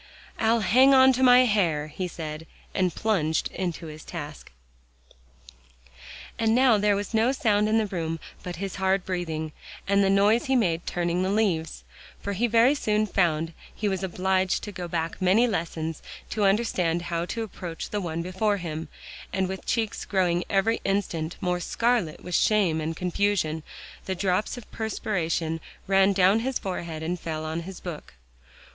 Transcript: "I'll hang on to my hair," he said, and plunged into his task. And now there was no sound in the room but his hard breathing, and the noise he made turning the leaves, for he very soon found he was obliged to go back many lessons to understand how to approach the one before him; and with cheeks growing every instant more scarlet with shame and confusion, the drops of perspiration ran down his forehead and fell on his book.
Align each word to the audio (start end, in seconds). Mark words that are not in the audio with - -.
"I'll 0.39 0.61
hang 0.61 0.95
on 0.95 1.13
to 1.13 1.21
my 1.21 1.41
hair," 1.45 1.85
he 1.89 2.07
said, 2.07 2.47
and 2.73 2.95
plunged 2.95 3.49
into 3.51 3.85
his 3.85 4.03
task. 4.03 4.51
And 6.39 6.55
now 6.55 6.79
there 6.79 6.95
was 6.95 7.13
no 7.13 7.31
sound 7.31 7.69
in 7.69 7.77
the 7.77 7.85
room 7.85 8.19
but 8.41 8.55
his 8.55 8.77
hard 8.77 9.05
breathing, 9.05 9.51
and 9.87 10.03
the 10.03 10.09
noise 10.09 10.45
he 10.45 10.55
made 10.55 10.87
turning 10.87 11.21
the 11.21 11.29
leaves, 11.29 11.83
for 12.19 12.33
he 12.33 12.47
very 12.47 12.73
soon 12.73 13.05
found 13.05 13.53
he 13.75 13.87
was 13.87 14.01
obliged 14.03 14.63
to 14.63 14.71
go 14.71 14.87
back 14.87 15.21
many 15.21 15.45
lessons 15.45 16.01
to 16.31 16.45
understand 16.45 17.03
how 17.03 17.25
to 17.27 17.43
approach 17.43 17.91
the 17.91 18.01
one 18.01 18.23
before 18.23 18.57
him; 18.57 18.87
and 19.31 19.47
with 19.47 19.67
cheeks 19.67 20.03
growing 20.05 20.43
every 20.49 20.81
instant 20.83 21.35
more 21.41 21.59
scarlet 21.59 22.23
with 22.23 22.33
shame 22.33 22.81
and 22.81 22.97
confusion, 22.97 23.61
the 24.05 24.15
drops 24.15 24.57
of 24.57 24.71
perspiration 24.71 25.59
ran 25.85 26.11
down 26.11 26.39
his 26.39 26.57
forehead 26.57 27.03
and 27.03 27.19
fell 27.19 27.45
on 27.45 27.59
his 27.59 27.79
book. 27.79 28.15